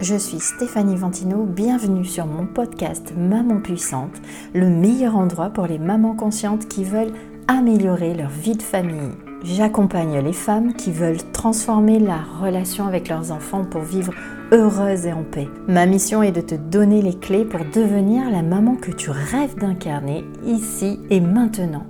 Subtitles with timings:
[0.00, 4.22] je suis Stéphanie Ventino, bienvenue sur mon podcast Maman Puissante,
[4.54, 7.12] le meilleur endroit pour les mamans conscientes qui veulent
[7.48, 9.12] améliorer leur vie de famille.
[9.42, 14.12] J'accompagne les femmes qui veulent transformer la relation avec leurs enfants pour vivre
[14.52, 15.48] heureuses et en paix.
[15.66, 19.56] Ma mission est de te donner les clés pour devenir la maman que tu rêves
[19.56, 21.86] d'incarner ici et maintenant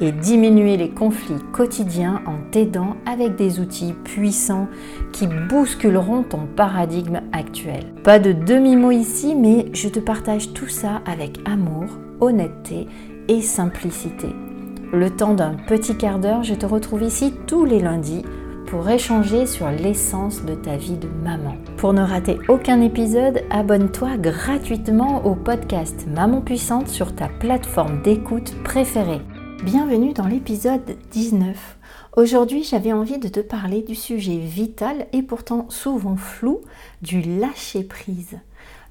[0.00, 4.68] et diminuer les conflits quotidiens en t'aidant avec des outils puissants
[5.12, 7.84] qui bousculeront ton paradigme actuel.
[8.04, 11.86] Pas de demi-mot ici, mais je te partage tout ça avec amour,
[12.20, 12.86] honnêteté
[13.28, 14.28] et simplicité.
[14.92, 18.22] Le temps d'un petit quart d'heure, je te retrouve ici tous les lundis
[18.66, 21.54] pour échanger sur l'essence de ta vie de maman.
[21.76, 28.54] Pour ne rater aucun épisode, abonne-toi gratuitement au podcast Maman Puissante sur ta plateforme d'écoute
[28.64, 29.20] préférée.
[29.62, 31.78] Bienvenue dans l'épisode 19.
[32.16, 36.60] Aujourd'hui, j'avais envie de te parler du sujet vital et pourtant souvent flou
[37.00, 38.38] du lâcher-prise.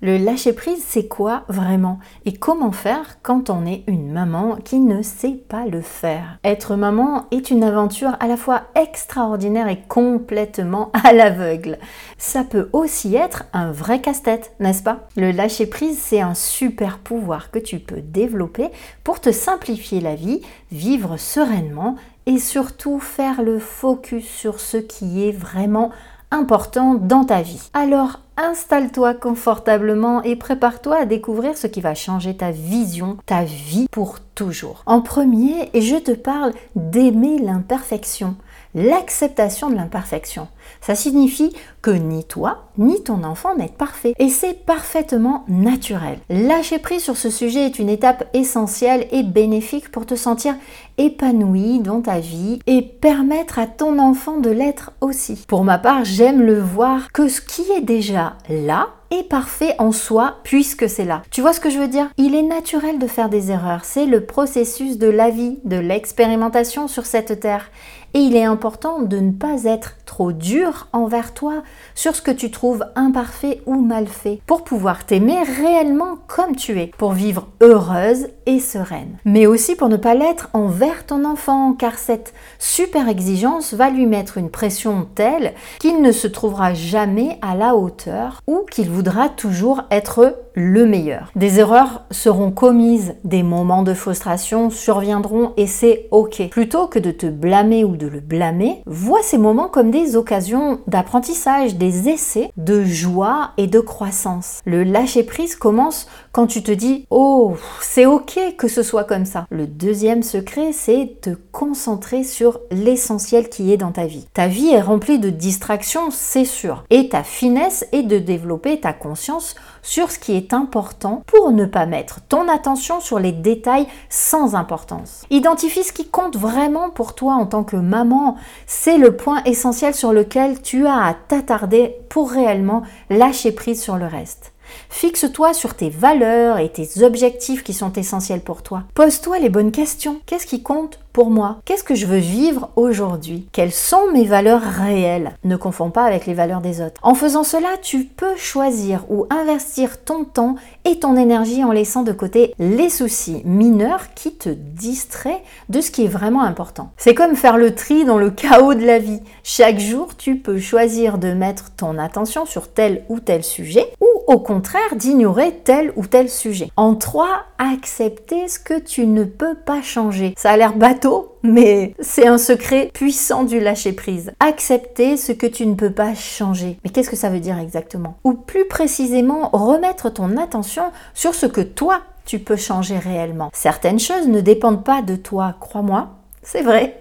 [0.06, 1.98] Le lâcher-prise, c'est quoi vraiment?
[2.26, 6.38] Et comment faire quand on est une maman qui ne sait pas le faire?
[6.44, 11.80] Être maman est une aventure à la fois extraordinaire et complètement à l'aveugle.
[12.20, 15.08] Ça peut aussi être un vrai casse-tête, n'est-ce pas?
[15.18, 18.68] Le lâcher-prise, c'est un super pouvoir que tu peux développer
[19.04, 21.96] pour te simplifier la vie, vivre sereinement
[22.28, 26.06] et surtout faire le focus sur ce qui est vraiment important
[26.44, 27.70] dans ta vie.
[27.74, 33.88] Alors installe-toi confortablement et prépare-toi à découvrir ce qui va changer ta vision, ta vie
[33.90, 34.84] pour toujours.
[34.86, 38.36] En premier, je te parle d'aimer l'imperfection
[38.76, 40.48] l'acceptation de l'imperfection.
[40.82, 44.14] Ça signifie que ni toi, ni ton enfant n'êtes parfait.
[44.20, 46.20] Et c'est parfaitement naturel.
[46.30, 50.56] Lâcher prise sur ce sujet est une étape essentielle et bénéfique pour te sentir
[50.98, 55.46] épanoui dans ta vie et permettre à ton enfant de l'être aussi.
[55.48, 59.92] Pour ma part, j'aime le voir que ce qui est déjà là, est parfait en
[59.92, 61.22] soi puisque c'est là.
[61.32, 62.10] Tu vois ce que je veux dire?
[62.18, 63.86] Il est naturel de faire des erreurs.
[63.86, 67.70] C'est le processus de la vie, de l'expérimentation sur cette terre.
[68.16, 71.64] Et il est important de ne pas être trop dur envers toi
[71.96, 76.80] sur ce que tu trouves imparfait ou mal fait, pour pouvoir t'aimer réellement comme tu
[76.80, 79.18] es, pour vivre heureuse et sereine.
[79.26, 84.06] Mais aussi pour ne pas l'être envers ton enfant, car cette super exigence va lui
[84.06, 89.28] mettre une pression telle qu'il ne se trouvera jamais à la hauteur ou qu'il voudra
[89.28, 91.32] toujours être le meilleur.
[91.36, 96.50] Des erreurs seront commises, des moments de frustration surviendront et c'est ok.
[96.50, 100.80] Plutôt que de te blâmer ou de le blâmer, vois ces moments comme des occasions
[100.88, 104.62] d'apprentissage, des essais de joie et de croissance.
[104.66, 109.26] Le lâcher prise commence quand tu te dis Oh, c'est ok que ce soit comme
[109.26, 109.48] ça.
[109.50, 114.28] Le deuxième secret, c'est te concentrer sur l'essentiel qui est dans ta vie.
[114.34, 116.84] Ta vie est remplie de distractions, c'est sûr.
[116.90, 119.56] Et ta finesse est de développer ta conscience
[119.86, 124.56] sur ce qui est important pour ne pas mettre ton attention sur les détails sans
[124.56, 125.24] importance.
[125.30, 128.36] Identifie ce qui compte vraiment pour toi en tant que maman.
[128.66, 133.98] C'est le point essentiel sur lequel tu as à t'attarder pour réellement lâcher prise sur
[133.98, 134.55] le reste.
[134.98, 138.84] Fixe-toi sur tes valeurs et tes objectifs qui sont essentiels pour toi.
[138.94, 140.22] Pose-toi les bonnes questions.
[140.26, 141.58] Qu'est-ce qui compte pour moi?
[141.66, 143.48] Qu'est-ce que je veux vivre aujourd'hui?
[143.52, 145.34] Quelles sont mes valeurs réelles?
[145.44, 147.00] Ne confonds pas avec les valeurs des autres.
[147.04, 150.56] En faisant cela, tu peux choisir ou investir ton temps
[150.86, 155.92] et ton énergie en laissant de côté les soucis mineurs qui te distraient de ce
[155.92, 156.92] qui est vraiment important.
[156.96, 159.22] C'est comme faire le tri dans le chaos de la vie.
[159.44, 164.08] Chaque jour, tu peux choisir de mettre ton attention sur tel ou tel sujet ou
[164.28, 166.70] au contraire d'ignorer tel ou tel sujet.
[166.76, 170.34] En trois, accepter ce que tu ne peux pas changer.
[170.38, 174.34] Ça a l'air bateau, mais c'est un secret puissant du lâcher-prise.
[174.40, 176.78] Accepter ce que tu ne peux pas changer.
[176.84, 178.18] Mais qu'est-ce que ça veut dire exactement?
[178.24, 183.50] Ou plus précisément, remettre ton attention sur ce que toi, tu peux changer réellement.
[183.54, 186.10] Certaines choses ne dépendent pas de toi, crois-moi,
[186.44, 186.98] c'est vrai.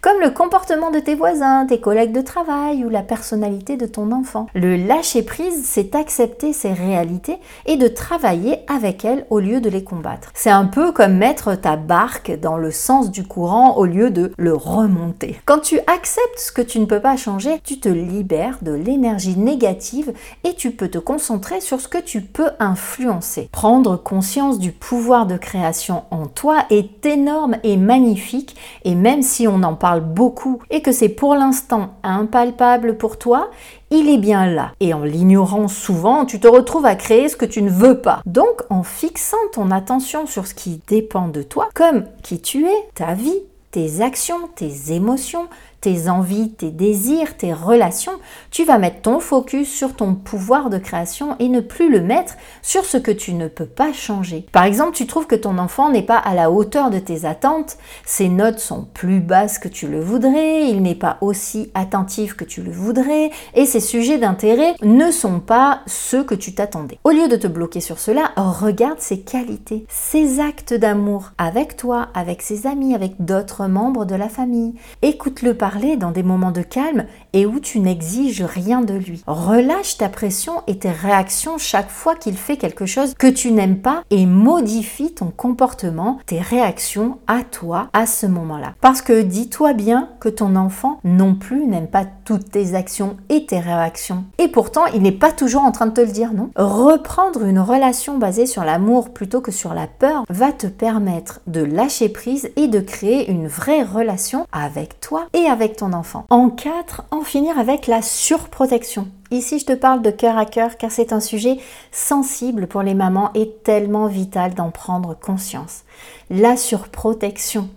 [0.00, 4.12] Comme le comportement de tes voisins, tes collègues de travail ou la personnalité de ton
[4.12, 4.46] enfant.
[4.54, 9.68] Le lâcher prise, c'est accepter ces réalités et de travailler avec elles au lieu de
[9.68, 10.30] les combattre.
[10.34, 14.32] C'est un peu comme mettre ta barque dans le sens du courant au lieu de
[14.38, 15.40] le remonter.
[15.44, 19.36] Quand tu acceptes ce que tu ne peux pas changer, tu te libères de l'énergie
[19.36, 20.12] négative
[20.44, 23.48] et tu peux te concentrer sur ce que tu peux influencer.
[23.50, 29.48] Prendre conscience du pouvoir de création en toi est énorme et magnifique et même si
[29.48, 33.50] on en parle beaucoup et que c'est pour l'instant impalpable pour toi,
[33.90, 34.72] il est bien là.
[34.80, 38.20] Et en l'ignorant souvent, tu te retrouves à créer ce que tu ne veux pas.
[38.26, 42.88] Donc en fixant ton attention sur ce qui dépend de toi, comme qui tu es,
[42.94, 45.48] ta vie, tes actions, tes émotions,
[45.80, 48.12] tes envies, tes désirs, tes relations,
[48.50, 52.34] tu vas mettre ton focus sur ton pouvoir de création et ne plus le mettre
[52.62, 54.46] sur ce que tu ne peux pas changer.
[54.52, 57.78] Par exemple, tu trouves que ton enfant n'est pas à la hauteur de tes attentes,
[58.04, 62.44] ses notes sont plus basses que tu le voudrais, il n'est pas aussi attentif que
[62.44, 66.98] tu le voudrais et ses sujets d'intérêt ne sont pas ceux que tu t'attendais.
[67.04, 72.08] Au lieu de te bloquer sur cela, regarde ses qualités, ses actes d'amour avec toi,
[72.14, 74.74] avec ses amis, avec d'autres membres de la famille.
[75.02, 79.22] Écoute-le parler dans des moments de calme et où tu n'exiges rien de lui.
[79.26, 83.78] Relâche ta pression et tes réactions chaque fois qu'il fait quelque chose que tu n'aimes
[83.78, 88.74] pas et modifie ton comportement, tes réactions à toi à ce moment-là.
[88.80, 93.46] Parce que dis-toi bien que ton enfant non plus n'aime pas toutes tes actions et
[93.46, 94.24] tes réactions.
[94.38, 96.50] Et pourtant, il n'est pas toujours en train de te le dire, non?
[96.56, 101.62] Reprendre une relation basée sur l'amour plutôt que sur la peur va te permettre de
[101.62, 106.26] lâcher prise et de créer une vraie relation avec toi et avec ton enfant.
[106.30, 109.08] En 4, en finir avec la surprotection.
[109.30, 111.58] Ici, je te parle de cœur à cœur car c'est un sujet
[111.92, 115.82] sensible pour les mamans et tellement vital d'en prendre conscience.
[116.30, 117.68] La surprotection.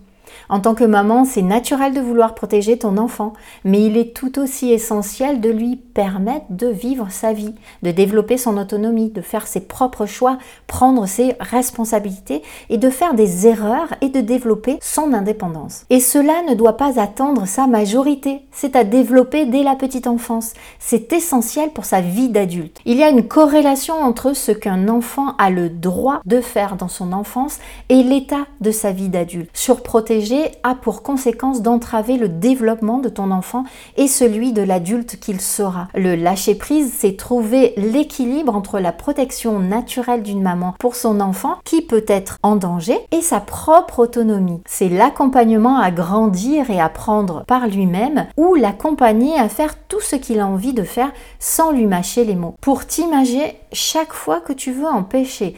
[0.52, 3.32] En tant que maman, c'est naturel de vouloir protéger ton enfant,
[3.64, 8.36] mais il est tout aussi essentiel de lui permettre de vivre sa vie, de développer
[8.36, 10.38] son autonomie, de faire ses propres choix,
[10.68, 15.86] prendre ses responsabilités et de faire des erreurs et de développer son indépendance.
[15.90, 20.52] Et cela ne doit pas attendre sa majorité, c'est à développer dès la petite enfance.
[20.80, 22.82] C'est essentiel pour sa vie d'adulte.
[22.84, 26.90] Il y a une corrélation entre ce qu'un enfant a le droit de faire dans
[26.90, 29.50] son enfance et l'état de sa vie d'adulte.
[29.54, 33.64] Surprotéger a pour conséquence d'entraver le développement de ton enfant
[33.98, 35.88] et celui de l'adulte qu'il sera.
[35.94, 41.82] Le lâcher-prise, c'est trouver l'équilibre entre la protection naturelle d'une maman pour son enfant qui
[41.82, 44.62] peut être en danger et sa propre autonomie.
[44.66, 50.40] C'est l'accompagnement à grandir et apprendre par lui-même ou l'accompagner à faire tout ce qu'il
[50.40, 52.56] a envie de faire sans lui mâcher les mots.
[52.62, 55.56] Pour t'imager, chaque fois que tu veux empêcher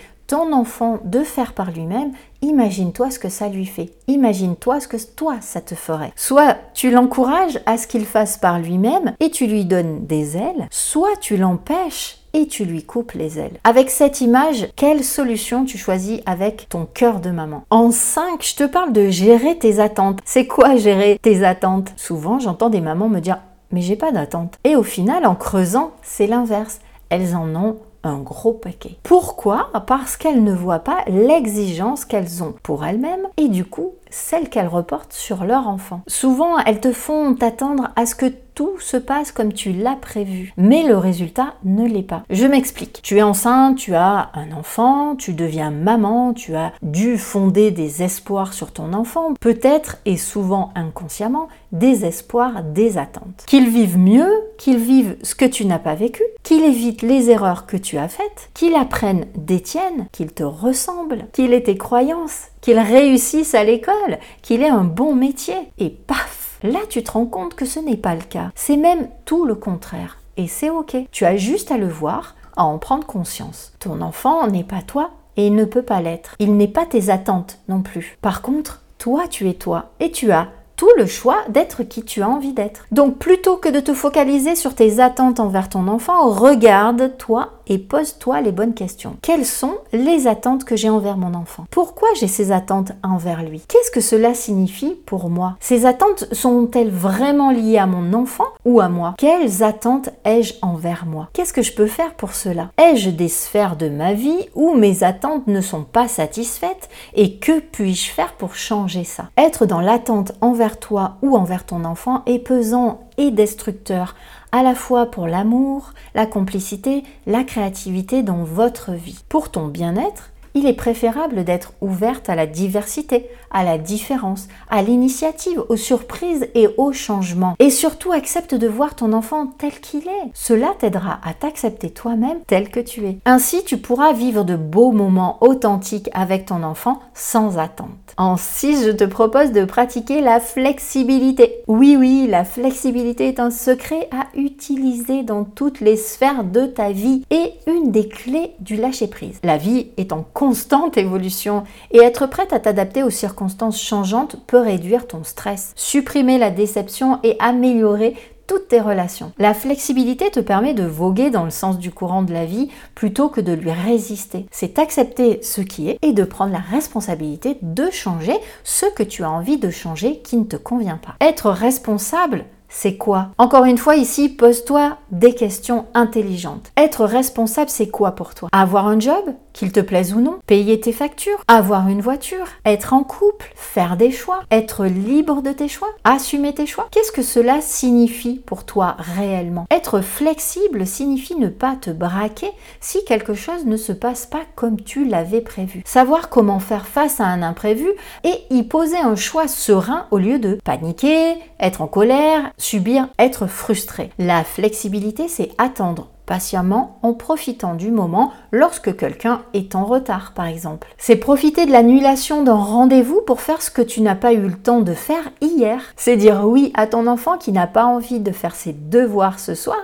[0.51, 3.91] enfant de faire par lui-même, imagine-toi ce que ça lui fait.
[4.07, 6.13] Imagine-toi ce que toi, ça te ferait.
[6.15, 10.67] Soit tu l'encourages à ce qu'il fasse par lui-même et tu lui donnes des ailes,
[10.69, 13.59] soit tu l'empêches et tu lui coupes les ailes.
[13.63, 17.63] Avec cette image, quelle solution tu choisis avec ton cœur de maman?
[17.69, 20.19] En 5, je te parle de gérer tes attentes.
[20.25, 21.93] C'est quoi gérer tes attentes?
[21.95, 23.39] Souvent, j'entends des mamans me dire
[23.73, 24.59] mais j'ai pas d'attente.
[24.63, 26.79] Et au final, en creusant, c'est l'inverse.
[27.09, 28.97] Elles en ont un gros paquet.
[29.03, 29.69] Pourquoi?
[29.87, 34.67] Parce qu'elles ne voient pas l'exigence qu'elles ont pour elles-mêmes et du coup celle qu'elles
[34.67, 36.01] reportent sur leur enfant.
[36.07, 40.53] Souvent, elles te font t'attendre à ce que tout se passe comme tu l'as prévu,
[40.57, 42.23] mais le résultat ne l'est pas.
[42.29, 43.01] Je m'explique.
[43.03, 48.03] Tu es enceinte, tu as un enfant, tu deviens maman, tu as dû fonder des
[48.03, 53.43] espoirs sur ton enfant, peut-être et souvent inconsciemment, des espoirs, des attentes.
[53.47, 57.65] Qu'il vive mieux, qu'il vive ce que tu n'as pas vécu, qu'il évite les erreurs
[57.65, 62.47] que tu as faites, qu'il apprenne des tiennes, qu'il te ressemble, qu'il ait tes croyances,
[62.61, 65.55] qu'il réussisse à l'école, qu'il ait un bon métier.
[65.79, 68.51] Et paf, là tu te rends compte que ce n'est pas le cas.
[68.55, 70.17] C'est même tout le contraire.
[70.37, 70.97] Et c'est ok.
[71.11, 73.73] Tu as juste à le voir, à en prendre conscience.
[73.79, 76.35] Ton enfant n'est pas toi et il ne peut pas l'être.
[76.39, 78.17] Il n'est pas tes attentes non plus.
[78.21, 82.21] Par contre, toi tu es toi et tu as tout le choix d'être qui tu
[82.21, 82.85] as envie d'être.
[82.91, 88.41] Donc plutôt que de te focaliser sur tes attentes envers ton enfant, regarde-toi et pose-toi
[88.41, 89.17] les bonnes questions.
[89.21, 91.65] Quelles sont les attentes que j'ai envers mon enfant?
[91.71, 93.63] Pourquoi j'ai ces attentes envers lui?
[93.67, 95.55] Qu'est-ce que cela signifie pour moi?
[95.59, 99.15] Ces attentes sont-elles vraiment liées à mon enfant ou à moi?
[99.17, 101.29] Quelles attentes ai-je envers moi?
[101.33, 102.69] Qu'est-ce que je peux faire pour cela?
[102.77, 107.59] Ai-je des sphères de ma vie où mes attentes ne sont pas satisfaites et que
[107.59, 109.29] puis-je faire pour changer ça?
[109.37, 114.15] Être dans l'attente envers toi ou envers ton enfant est pesant et destructeur
[114.51, 119.23] à la fois pour l'amour, la complicité, la créativité dans votre vie.
[119.29, 124.81] Pour ton bien-être, il est préférable d'être ouverte à la diversité, à la différence, à
[124.81, 127.55] l'initiative, aux surprises et aux changements.
[127.59, 130.31] Et surtout, accepte de voir ton enfant tel qu'il est.
[130.33, 133.17] Cela t'aidera à t'accepter toi-même tel que tu es.
[133.25, 137.89] Ainsi, tu pourras vivre de beaux moments authentiques avec ton enfant sans attente.
[138.17, 141.63] En 6, je te propose de pratiquer la flexibilité.
[141.67, 146.91] Oui, oui, la flexibilité est un secret à utiliser dans toutes les sphères de ta
[146.91, 149.39] vie et une des clés du lâcher-prise.
[149.43, 154.59] La vie est en constante évolution et être prête à t'adapter aux circonstances changeantes peut
[154.59, 159.31] réduire ton stress, supprimer la déception et améliorer toutes tes relations.
[159.37, 163.29] La flexibilité te permet de voguer dans le sens du courant de la vie plutôt
[163.29, 164.45] que de lui résister.
[164.51, 168.35] C'est accepter ce qui est et de prendre la responsabilité de changer
[168.65, 171.15] ce que tu as envie de changer qui ne te convient pas.
[171.25, 172.43] Être responsable,
[172.75, 173.29] c'est quoi?
[173.37, 176.71] Encore une fois, ici, pose-toi des questions intelligentes.
[176.75, 178.49] Être responsable, c'est quoi pour toi?
[178.51, 182.93] Avoir un job qu'il te plaise ou non, payer tes factures, avoir une voiture, être
[182.93, 186.87] en couple, faire des choix, être libre de tes choix, assumer tes choix?
[186.89, 189.67] Qu'est-ce que cela signifie pour toi réellement?
[189.69, 192.49] Être flexible signifie ne pas te braquer
[192.81, 195.83] si quelque chose ne se passe pas comme tu l'avais prévu.
[195.85, 197.87] Savoir comment faire face à un imprévu
[198.23, 203.47] et y poser un choix serein au lieu de paniquer, être en colère, subir, être
[203.47, 204.09] frustré.
[204.17, 210.45] La flexibilité, c'est attendre patiemment en profitant du moment lorsque quelqu'un est en retard par
[210.45, 210.87] exemple.
[210.97, 214.53] C'est profiter de l'annulation d'un rendez-vous pour faire ce que tu n'as pas eu le
[214.53, 215.81] temps de faire hier.
[215.97, 219.53] C'est dire oui à ton enfant qui n'a pas envie de faire ses devoirs ce
[219.53, 219.81] soir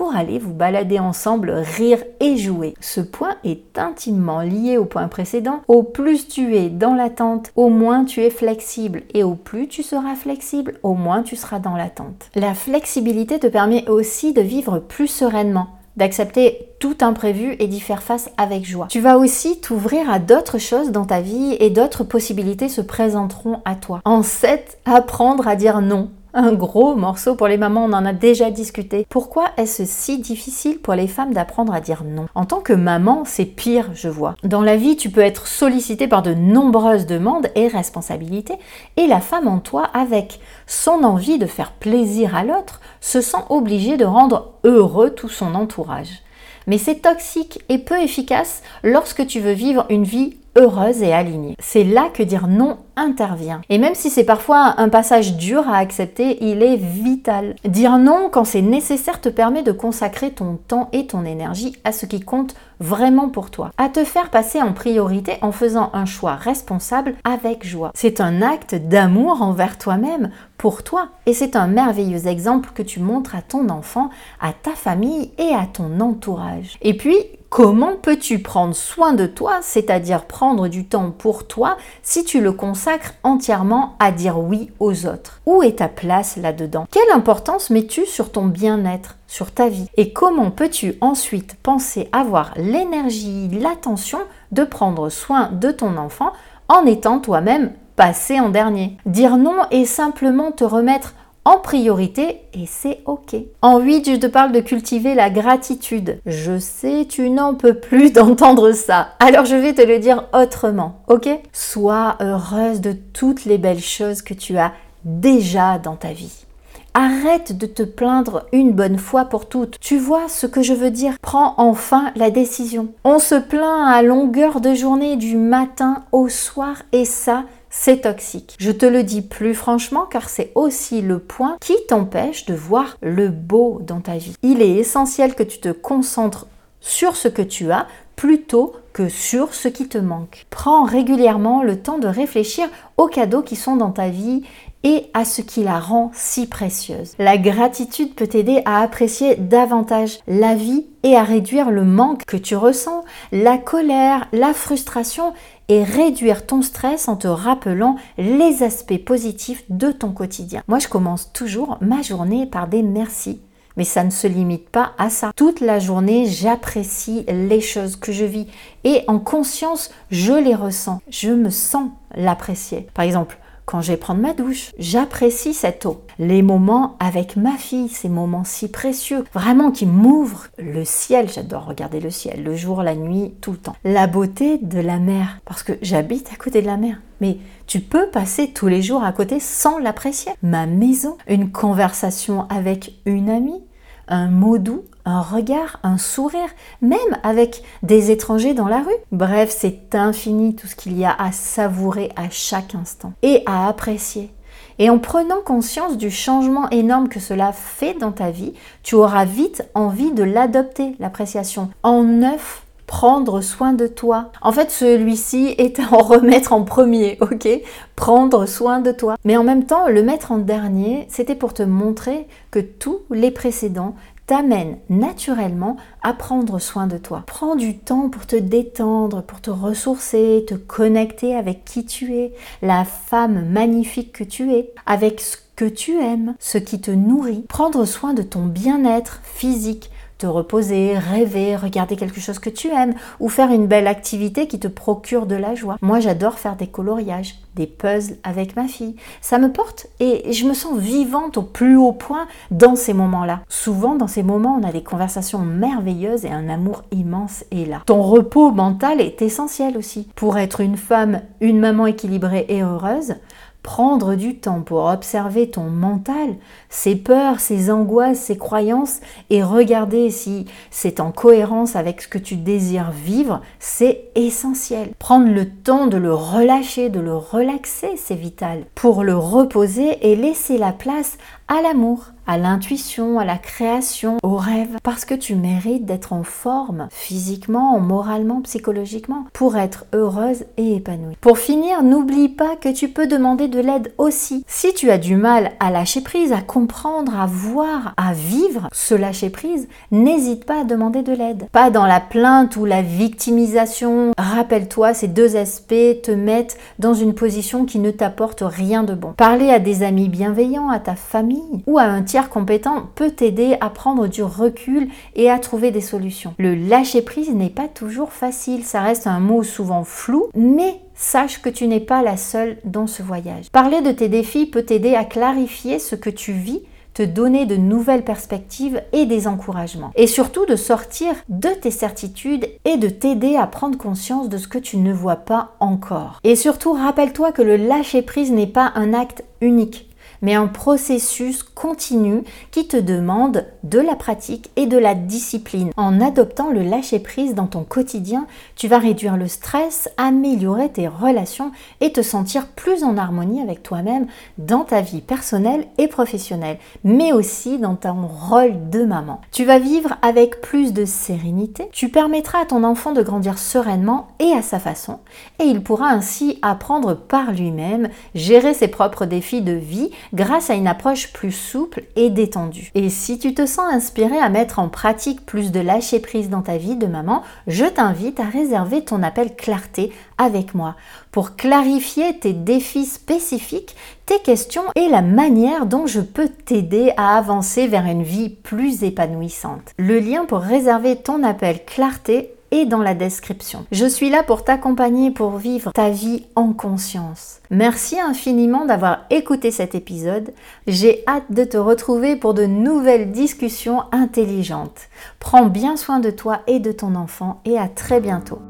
[0.00, 2.72] pour aller vous balader ensemble, rire et jouer.
[2.80, 5.60] Ce point est intimement lié au point précédent.
[5.68, 9.02] Au plus tu es dans l'attente, au moins tu es flexible.
[9.12, 12.30] Et au plus tu seras flexible, au moins tu seras dans l'attente.
[12.34, 18.02] La flexibilité te permet aussi de vivre plus sereinement d'accepter tout imprévu et d'y faire
[18.02, 18.86] face avec joie.
[18.88, 23.60] Tu vas aussi t'ouvrir à d'autres choses dans ta vie et d'autres possibilités se présenteront
[23.66, 24.00] à toi.
[24.06, 28.12] En 7, apprendre à dire non un gros morceau pour les mamans, on en a
[28.12, 29.06] déjà discuté.
[29.08, 32.26] Pourquoi est-ce si difficile pour les femmes d'apprendre à dire non?
[32.34, 34.34] En tant que maman, c'est pire, je vois.
[34.42, 38.58] Dans la vie, tu peux être sollicité par de nombreuses demandes et responsabilités,
[38.96, 43.44] et la femme en toi, avec son envie de faire plaisir à l'autre, se sent
[43.48, 46.22] obligée de rendre heureux tout son entourage.
[46.66, 51.56] Mais c'est toxique et peu efficace lorsque tu veux vivre une vie heureuse et alignée.
[51.58, 53.60] C'est là que dire non intervient.
[53.68, 57.54] Et même si c'est parfois un passage dur à accepter, il est vital.
[57.64, 61.92] Dire non quand c'est nécessaire te permet de consacrer ton temps et ton énergie à
[61.92, 66.06] ce qui compte vraiment pour toi, à te faire passer en priorité en faisant un
[66.06, 67.92] choix responsable avec joie.
[67.94, 73.00] C'est un acte d'amour envers toi-même, pour toi, et c'est un merveilleux exemple que tu
[73.00, 74.10] montres à ton enfant,
[74.42, 76.76] à ta famille et à ton entourage.
[76.82, 77.16] Et puis,
[77.50, 82.52] Comment peux-tu prendre soin de toi, c'est-à-dire prendre du temps pour toi, si tu le
[82.52, 85.40] consacres entièrement à dire oui aux autres?
[85.46, 86.86] Où est ta place là-dedans?
[86.92, 89.88] Quelle importance mets-tu sur ton bien-être, sur ta vie?
[89.96, 94.20] Et comment peux-tu ensuite penser avoir l'énergie, l'attention
[94.52, 96.32] de prendre soin de ton enfant
[96.68, 98.96] en étant toi-même passé en dernier?
[99.06, 101.14] Dire non est simplement te remettre
[101.44, 103.36] en priorité et c'est ok.
[103.62, 106.20] En 8, je te parle de cultiver la gratitude.
[106.26, 109.08] Je sais, tu n'en peux plus d'entendre ça.
[109.20, 111.28] Alors je vais te le dire autrement, ok?
[111.52, 114.72] Sois heureuse de toutes les belles choses que tu as
[115.04, 116.44] déjà dans ta vie.
[116.92, 119.78] Arrête de te plaindre une bonne fois pour toutes.
[119.78, 121.14] Tu vois ce que je veux dire?
[121.22, 122.88] Prends enfin la décision.
[123.04, 128.56] On se plaint à longueur de journée du matin au soir et ça, c'est toxique.
[128.58, 132.96] Je te le dis plus franchement car c'est aussi le point qui t'empêche de voir
[133.00, 134.34] le beau dans ta vie.
[134.42, 136.46] Il est essentiel que tu te concentres
[136.80, 137.86] sur ce que tu as
[138.16, 140.46] plutôt que sur ce qui te manque.
[140.50, 144.42] Prends régulièrement le temps de réfléchir aux cadeaux qui sont dans ta vie
[144.82, 147.14] et à ce qui la rend si précieuse.
[147.18, 152.36] La gratitude peut t'aider à apprécier davantage la vie et à réduire le manque que
[152.36, 155.32] tu ressens, la colère, la frustration
[155.70, 160.62] réduire ton stress en te rappelant les aspects positifs de ton quotidien.
[160.68, 163.40] Moi, je commence toujours ma journée par des merci.
[163.76, 165.32] Mais ça ne se limite pas à ça.
[165.36, 168.48] Toute la journée, j'apprécie les choses que je vis
[168.82, 171.00] et en conscience, je les ressens.
[171.08, 172.88] Je me sens l'apprécier.
[172.94, 173.38] Par exemple,
[173.70, 174.72] quand je vais prendre ma douche.
[174.78, 176.02] J'apprécie cette eau.
[176.18, 181.28] Les moments avec ma fille, ces moments si précieux, vraiment qui m'ouvrent le ciel.
[181.30, 183.76] J'adore regarder le ciel, le jour, la nuit, tout le temps.
[183.84, 187.00] La beauté de la mer, parce que j'habite à côté de la mer.
[187.20, 190.32] Mais tu peux passer tous les jours à côté sans l'apprécier.
[190.42, 193.62] Ma maison, une conversation avec une amie,
[194.08, 196.48] un mot doux, un regard, un sourire,
[196.80, 198.92] même avec des étrangers dans la rue.
[199.12, 203.68] Bref, c'est infini tout ce qu'il y a à savourer à chaque instant et à
[203.68, 204.30] apprécier.
[204.78, 209.26] Et en prenant conscience du changement énorme que cela fait dans ta vie, tu auras
[209.26, 211.68] vite envie de l'adopter, l'appréciation.
[211.82, 214.32] En neuf, prendre soin de toi.
[214.42, 217.46] En fait, celui-ci est à en remettre en premier, ok?
[217.94, 219.16] Prendre soin de toi.
[219.24, 223.30] Mais en même temps, le mettre en dernier, c'était pour te montrer que tous les
[223.30, 223.94] précédents
[224.30, 227.24] t'amène naturellement à prendre soin de toi.
[227.26, 232.32] Prends du temps pour te détendre, pour te ressourcer, te connecter avec qui tu es,
[232.62, 237.44] la femme magnifique que tu es, avec ce que tu aimes, ce qui te nourrit,
[237.48, 242.94] prendre soin de ton bien-être physique, te reposer, rêver, regarder quelque chose que tu aimes
[243.20, 245.78] ou faire une belle activité qui te procure de la joie.
[245.80, 248.96] Moi, j'adore faire des coloriages, des puzzles avec ma fille.
[249.22, 253.40] Ça me porte et je me sens vivante au plus haut point dans ces moments-là.
[253.48, 257.82] Souvent, dans ces moments, on a des conversations merveilleuses et un amour immense est là.
[257.86, 260.06] Ton repos mental est essentiel aussi.
[260.16, 263.14] Pour être une femme, une maman équilibrée et heureuse,
[263.62, 266.36] prendre du temps pour observer ton mental,
[266.68, 272.18] ses peurs, ses angoisses, ses croyances et regarder si c'est en cohérence avec ce que
[272.18, 274.90] tu désires vivre, c'est essentiel.
[274.98, 278.64] Prendre le temps de le relâcher, de le relaxer, c'est vital.
[278.74, 284.36] Pour le reposer et laisser la place à l'amour, à l'intuition, à la création, au
[284.36, 290.76] rêve, parce que tu mérites d'être en forme, physiquement, moralement, psychologiquement, pour être heureuse et
[290.76, 291.16] épanouie.
[291.20, 294.44] Pour finir, n'oublie pas que tu peux demander de l'aide aussi.
[294.46, 298.94] Si tu as du mal à lâcher prise, à comprendre, à voir, à vivre ce
[298.94, 301.48] lâcher prise, n'hésite pas à demander de l'aide.
[301.50, 304.12] Pas dans la plainte ou la victimisation.
[304.16, 309.14] Rappelle-toi, ces deux aspects te mettent dans une position qui ne t'apporte rien de bon.
[309.16, 313.56] Parler à des amis bienveillants, à ta famille, ou à un tiers compétent peut t'aider
[313.60, 316.34] à prendre du recul et à trouver des solutions.
[316.38, 321.40] Le lâcher prise n'est pas toujours facile, ça reste un mot souvent flou, mais sache
[321.40, 323.50] que tu n'es pas la seule dans ce voyage.
[323.50, 326.62] Parler de tes défis peut t'aider à clarifier ce que tu vis
[326.94, 329.92] te donner de nouvelles perspectives et des encouragements.
[329.94, 334.48] Et surtout de sortir de tes certitudes et de t'aider à prendre conscience de ce
[334.48, 336.20] que tu ne vois pas encore.
[336.24, 339.89] Et surtout, rappelle-toi que le lâcher prise n'est pas un acte unique
[340.22, 345.70] mais un processus continu qui te demande de la pratique et de la discipline.
[345.76, 351.52] En adoptant le lâcher-prise dans ton quotidien, tu vas réduire le stress, améliorer tes relations
[351.80, 354.06] et te sentir plus en harmonie avec toi-même
[354.38, 359.20] dans ta vie personnelle et professionnelle, mais aussi dans ton rôle de maman.
[359.32, 364.08] Tu vas vivre avec plus de sérénité, tu permettras à ton enfant de grandir sereinement
[364.18, 364.98] et à sa façon,
[365.38, 370.54] et il pourra ainsi apprendre par lui-même, gérer ses propres défis de vie grâce à
[370.54, 372.70] une approche plus souple et détendue.
[372.74, 376.42] Et si tu te sens inspiré à mettre en pratique plus de lâcher prise dans
[376.42, 380.76] ta vie de maman, je t'invite à réserver ton appel clarté avec moi
[381.12, 387.16] pour clarifier tes défis spécifiques, tes questions et la manière dont je peux t'aider à
[387.16, 389.72] avancer vers une vie plus épanouissante.
[389.78, 393.64] Le lien pour réserver ton appel clarté et dans la description.
[393.72, 397.40] Je suis là pour t'accompagner pour vivre ta vie en conscience.
[397.50, 400.32] Merci infiniment d'avoir écouté cet épisode.
[400.66, 404.88] J'ai hâte de te retrouver pour de nouvelles discussions intelligentes.
[405.18, 408.40] Prends bien soin de toi et de ton enfant et à très bientôt.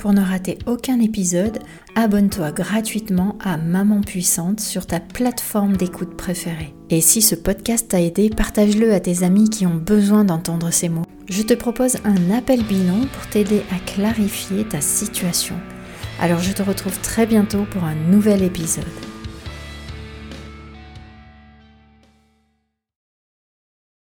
[0.00, 1.58] Pour ne rater aucun épisode,
[1.94, 6.72] abonne-toi gratuitement à Maman Puissante sur ta plateforme d'écoute préférée.
[6.88, 10.88] Et si ce podcast t'a aidé, partage-le à tes amis qui ont besoin d'entendre ces
[10.88, 11.04] mots.
[11.28, 15.56] Je te propose un appel bilan pour t'aider à clarifier ta situation.
[16.18, 18.86] Alors je te retrouve très bientôt pour un nouvel épisode.